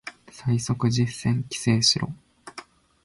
[0.31, 2.11] 最速実践規制しろ